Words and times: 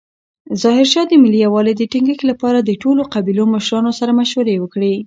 ظاهرشاه 0.61 1.05
د 1.07 1.11
ملي 1.23 1.39
یووالي 1.41 1.73
د 1.75 1.81
ټینګښت 1.91 2.21
لپاره 2.31 2.59
د 2.61 2.71
ټولو 2.81 3.01
قبیلو 3.13 3.43
مشرانو 3.55 3.91
سره 3.99 4.11
مشورې 4.19 4.55
وکړې. 4.59 4.93